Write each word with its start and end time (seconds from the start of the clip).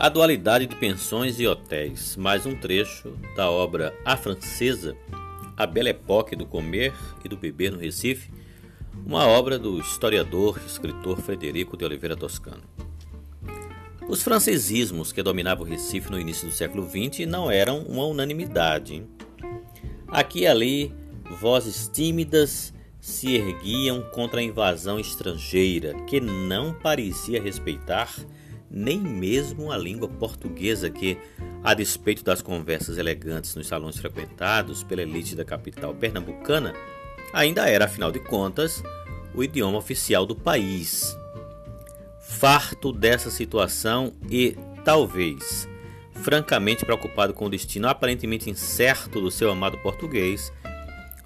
A 0.00 0.08
dualidade 0.08 0.66
de 0.66 0.74
pensões 0.76 1.38
e 1.38 1.46
hotéis, 1.46 2.16
mais 2.16 2.46
um 2.46 2.54
trecho 2.54 3.12
da 3.36 3.50
obra 3.50 3.94
A 4.02 4.16
Francesa, 4.16 4.96
A 5.54 5.66
Belle 5.66 5.90
Époque 5.90 6.34
do 6.34 6.46
Comer 6.46 6.94
e 7.22 7.28
do 7.28 7.36
Beber 7.36 7.70
no 7.70 7.78
Recife, 7.78 8.30
uma 9.04 9.26
obra 9.26 9.58
do 9.58 9.78
historiador 9.78 10.58
e 10.62 10.66
escritor 10.66 11.20
Frederico 11.20 11.76
de 11.76 11.84
Oliveira 11.84 12.16
Toscano. 12.16 12.62
Os 14.08 14.22
francesismos 14.22 15.12
que 15.12 15.22
dominavam 15.22 15.66
o 15.66 15.68
Recife 15.68 16.10
no 16.10 16.18
início 16.18 16.48
do 16.48 16.54
século 16.54 16.88
XX 16.88 17.26
não 17.26 17.50
eram 17.50 17.80
uma 17.82 18.06
unanimidade. 18.06 19.06
Aqui 20.08 20.40
e 20.40 20.46
ali, 20.46 20.94
vozes 21.38 21.90
tímidas 21.92 22.72
se 22.98 23.34
erguiam 23.34 24.00
contra 24.14 24.40
a 24.40 24.42
invasão 24.42 24.98
estrangeira, 24.98 25.92
que 26.06 26.22
não 26.22 26.72
parecia 26.72 27.42
respeitar 27.42 28.10
nem 28.70 29.00
mesmo 29.00 29.72
a 29.72 29.76
língua 29.76 30.08
portuguesa, 30.08 30.88
que, 30.88 31.18
a 31.62 31.74
despeito 31.74 32.22
das 32.22 32.40
conversas 32.40 32.98
elegantes 32.98 33.54
nos 33.54 33.66
salões 33.66 33.98
frequentados 33.98 34.82
pela 34.82 35.02
elite 35.02 35.34
da 35.34 35.44
capital 35.44 35.94
pernambucana, 35.94 36.72
ainda 37.32 37.68
era, 37.68 37.86
afinal 37.86 38.12
de 38.12 38.20
contas, 38.20 38.82
o 39.34 39.42
idioma 39.42 39.78
oficial 39.78 40.24
do 40.24 40.36
país. 40.36 41.16
Farto 42.20 42.92
dessa 42.92 43.30
situação 43.30 44.12
e, 44.30 44.56
talvez, 44.84 45.68
francamente 46.14 46.84
preocupado 46.84 47.34
com 47.34 47.46
o 47.46 47.50
destino 47.50 47.88
aparentemente 47.88 48.48
incerto 48.48 49.20
do 49.20 49.30
seu 49.30 49.50
amado 49.50 49.78
português, 49.78 50.52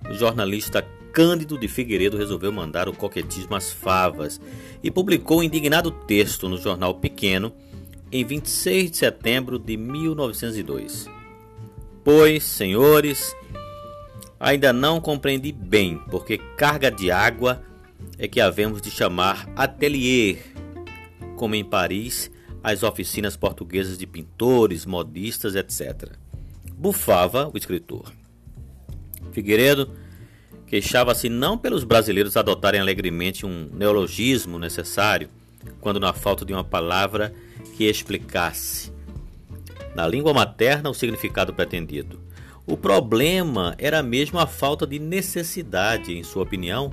o 0.08 0.14
jornalista 0.14 0.86
Cândido 1.14 1.56
de 1.56 1.68
Figueiredo 1.68 2.16
resolveu 2.16 2.50
mandar 2.50 2.88
o 2.88 2.92
coquetismo 2.92 3.54
às 3.54 3.72
favas 3.72 4.40
e 4.82 4.90
publicou 4.90 5.38
um 5.38 5.42
indignado 5.44 5.92
texto 5.92 6.48
no 6.48 6.58
jornal 6.58 6.96
Pequeno 6.96 7.52
em 8.10 8.24
26 8.24 8.90
de 8.90 8.96
setembro 8.96 9.56
de 9.56 9.76
1902. 9.76 11.06
Pois, 12.02 12.42
senhores, 12.42 13.32
ainda 14.40 14.72
não 14.72 15.00
compreendi 15.00 15.52
bem 15.52 15.98
porque 16.10 16.36
carga 16.36 16.90
de 16.90 17.12
água 17.12 17.62
é 18.18 18.26
que 18.26 18.40
havemos 18.40 18.82
de 18.82 18.90
chamar 18.90 19.48
atelier, 19.54 20.38
como 21.36 21.54
em 21.54 21.64
Paris 21.64 22.28
as 22.60 22.82
oficinas 22.82 23.36
portuguesas 23.36 23.96
de 23.96 24.06
pintores, 24.06 24.84
modistas, 24.84 25.54
etc. 25.54 26.10
Bufava 26.72 27.48
o 27.54 27.56
escritor. 27.56 28.12
Figueiredo 29.30 30.02
Queixava-se 30.74 31.28
não 31.28 31.56
pelos 31.56 31.84
brasileiros 31.84 32.36
adotarem 32.36 32.80
alegremente 32.80 33.46
um 33.46 33.70
neologismo 33.72 34.58
necessário, 34.58 35.28
quando 35.80 36.00
na 36.00 36.12
falta 36.12 36.44
de 36.44 36.52
uma 36.52 36.64
palavra 36.64 37.32
que 37.76 37.84
explicasse 37.84 38.92
na 39.94 40.04
língua 40.08 40.34
materna 40.34 40.90
o 40.90 40.94
significado 40.94 41.54
pretendido. 41.54 42.18
O 42.66 42.76
problema 42.76 43.76
era 43.78 44.02
mesmo 44.02 44.40
a 44.40 44.48
falta 44.48 44.84
de 44.84 44.98
necessidade, 44.98 46.12
em 46.12 46.24
sua 46.24 46.42
opinião, 46.42 46.90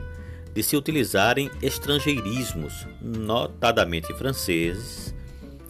de 0.53 0.61
se 0.61 0.77
utilizarem 0.77 1.49
estrangeirismos, 1.59 2.85
notadamente 3.01 4.13
franceses, 4.13 5.11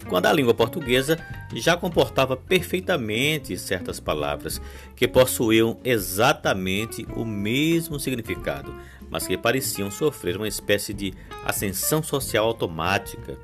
quando 0.07 0.25
a 0.25 0.33
língua 0.33 0.53
portuguesa 0.53 1.17
já 1.53 1.75
comportava 1.77 2.35
perfeitamente 2.35 3.57
certas 3.57 3.99
palavras 3.99 4.61
que 4.95 5.07
possuíam 5.07 5.79
exatamente 5.83 7.05
o 7.15 7.25
mesmo 7.25 7.99
significado, 7.99 8.73
mas 9.09 9.27
que 9.27 9.37
pareciam 9.37 9.91
sofrer 9.91 10.37
uma 10.37 10.47
espécie 10.47 10.93
de 10.93 11.13
ascensão 11.45 12.01
social 12.01 12.45
automática 12.45 13.37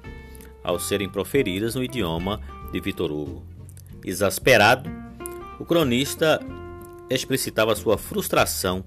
ao 0.64 0.80
serem 0.80 1.10
proferidas 1.10 1.76
no 1.76 1.84
idioma 1.84 2.42
de 2.72 2.80
Vitor 2.80 3.12
Hugo. 3.12 3.44
Exasperado, 4.04 4.90
o 5.60 5.66
cronista 5.66 6.40
explicitava 7.10 7.76
sua 7.76 7.98
frustração, 7.98 8.84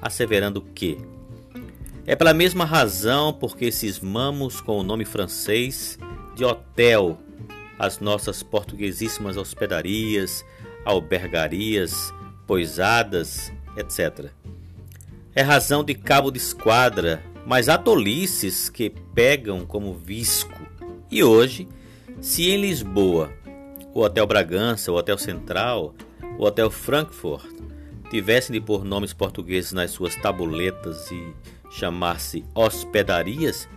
asseverando 0.00 0.60
que 0.60 0.98
é 2.06 2.16
pela 2.16 2.34
mesma 2.34 2.64
razão 2.64 3.32
porque 3.32 3.70
cismamos 3.70 4.60
com 4.60 4.78
o 4.78 4.82
nome 4.82 5.04
francês 5.04 5.98
de 6.34 6.44
hotel 6.44 7.18
as 7.78 7.98
nossas 7.98 8.42
portuguesíssimas 8.42 9.36
hospedarias, 9.36 10.44
albergarias, 10.84 12.12
poisadas, 12.46 13.52
etc. 13.76 14.30
É 15.34 15.42
razão 15.42 15.82
de 15.82 15.94
cabo 15.94 16.30
de 16.30 16.38
esquadra, 16.38 17.22
mas 17.46 17.68
há 17.68 17.76
tolices 17.76 18.68
que 18.68 18.90
pegam 18.90 19.66
como 19.66 19.94
visco. 19.94 20.60
E 21.10 21.24
hoje, 21.24 21.68
se 22.20 22.50
em 22.50 22.60
Lisboa 22.60 23.32
o 23.94 24.02
Hotel 24.02 24.26
Bragança, 24.26 24.92
o 24.92 24.96
Hotel 24.96 25.18
Central, 25.18 25.94
o 26.38 26.44
Hotel 26.44 26.70
Frankfurt 26.70 27.50
tivessem 28.10 28.52
de 28.52 28.60
pôr 28.60 28.84
nomes 28.84 29.12
portugueses 29.12 29.72
nas 29.72 29.90
suas 29.90 30.14
tabuletas 30.14 31.10
e 31.10 31.34
chamar-se 31.70 32.44
hospedarias, 32.54 33.68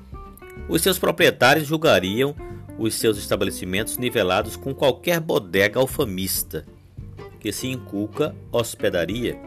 os 0.67 0.81
seus 0.81 0.99
proprietários 0.99 1.67
julgariam 1.67 2.35
os 2.77 2.95
seus 2.95 3.17
estabelecimentos 3.17 3.97
nivelados 3.97 4.55
com 4.55 4.73
qualquer 4.73 5.19
bodega 5.19 5.79
alfamista, 5.79 6.65
que 7.39 7.51
se 7.51 7.67
inculca 7.67 8.35
hospedaria, 8.51 9.39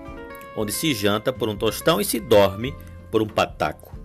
onde 0.56 0.72
se 0.72 0.94
janta 0.94 1.32
por 1.32 1.48
um 1.48 1.56
tostão 1.56 2.00
e 2.00 2.04
se 2.04 2.18
dorme 2.18 2.74
por 3.10 3.22
um 3.22 3.26
pataco. 3.26 3.96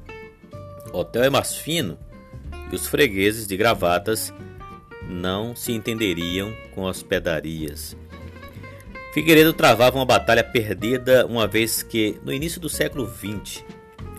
O 0.94 0.98
hotel 0.98 1.24
é 1.24 1.30
mais 1.30 1.56
fino 1.56 1.98
e 2.72 2.76
os 2.76 2.88
fregueses 2.88 3.48
de 3.48 3.58
gravatas 3.58 4.34
não 5.08 5.56
se 5.56 5.72
entenderiam 5.72 6.54
com 6.74 6.84
hospedarias. 6.84 7.96
Figueiredo 9.14 9.54
travava 9.54 9.98
uma 9.98 10.06
batalha 10.06 10.44
perdida 10.44 11.26
uma 11.26 11.48
vez 11.48 11.84
que, 11.84 12.20
no 12.24 12.34
início 12.34 12.60
do 12.60 12.68
século 12.68 13.08
XX, 13.08 13.64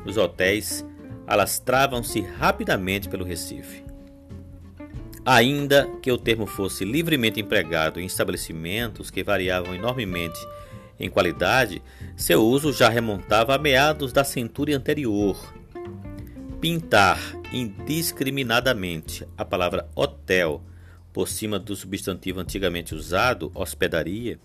os 0.04 0.16
hotéis 0.16 0.84
alastravam-se 1.26 2.20
rapidamente 2.20 3.08
pelo 3.08 3.24
Recife. 3.24 3.83
Ainda 5.26 5.88
que 6.02 6.12
o 6.12 6.18
termo 6.18 6.46
fosse 6.46 6.84
livremente 6.84 7.40
empregado 7.40 7.98
em 7.98 8.04
estabelecimentos 8.04 9.10
que 9.10 9.24
variavam 9.24 9.74
enormemente 9.74 10.38
em 11.00 11.08
qualidade, 11.08 11.82
seu 12.14 12.44
uso 12.44 12.72
já 12.72 12.90
remontava 12.90 13.54
a 13.54 13.58
meados 13.58 14.12
da 14.12 14.22
centúria 14.22 14.76
anterior. 14.76 15.54
Pintar 16.60 17.18
indiscriminadamente 17.52 19.26
a 19.36 19.44
palavra 19.44 19.88
hotel 19.94 20.62
por 21.10 21.26
cima 21.26 21.58
do 21.58 21.74
substantivo 21.74 22.40
antigamente 22.40 22.94
usado, 22.94 23.50
hospedaria, 23.54 24.38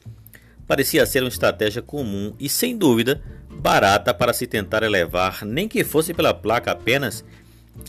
parecia 0.66 1.06
ser 1.06 1.24
uma 1.24 1.30
estratégia 1.30 1.82
comum 1.82 2.34
e, 2.40 2.48
sem 2.48 2.78
dúvida, 2.78 3.22
barata 3.50 4.14
para 4.14 4.32
se 4.32 4.48
tentar 4.48 4.84
elevar, 4.84 5.44
nem 5.44 5.68
que 5.68 5.84
fosse 5.84 6.14
pela 6.14 6.34
placa 6.34 6.72
apenas, 6.72 7.26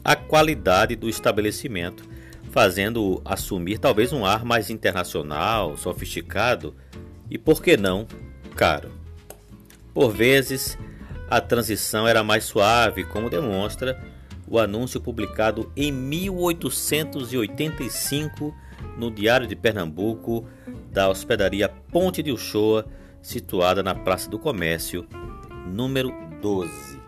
a 0.03 0.17
qualidade 0.17 0.97
do 0.97 1.09
estabelecimento 1.09 2.09
fazendo 2.51 3.23
assumir 3.25 3.79
talvez 3.79 4.13
um 4.13 4.27
ar 4.27 4.45
mais 4.45 4.69
internacional, 4.71 5.77
sofisticado 5.77 6.75
e, 7.31 7.39
por 7.39 7.63
que 7.63 7.77
não, 7.77 8.09
caro. 8.57 8.91
Por 9.95 10.11
vezes, 10.13 10.77
a 11.29 11.41
transição 11.41 12.07
era 12.07 12.23
mais 12.25 12.45
suave, 12.45 13.05
como 13.05 13.31
demonstra 13.31 13.99
o 14.49 14.59
anúncio 14.59 15.01
publicado 15.01 15.73
em 15.77 15.93
1885 15.93 18.53
no 18.97 19.11
Diário 19.11 19.47
de 19.47 19.55
Pernambuco 19.55 20.47
da 20.91 21.09
hospedaria 21.09 21.69
Ponte 21.69 22.23
de 22.23 22.33
Uchoa, 22.33 22.87
situada 23.23 23.83
na 23.83 23.95
Praça 23.95 24.29
do 24.29 24.39
Comércio, 24.39 25.07
número 25.67 26.13
12. 26.43 27.00